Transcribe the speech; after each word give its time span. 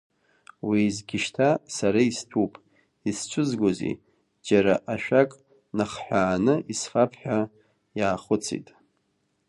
Уеизгьы 0.67 1.17
шьҭа 1.23 1.49
сара 1.75 2.01
истәуп, 2.09 2.53
исцәызгозеи, 3.09 3.95
џьара 4.45 4.73
ашәак 4.93 5.31
нахҳәааны 5.77 6.55
исфап 6.73 7.11
ҳәа 7.19 7.39
иаахәыцит. 7.99 8.67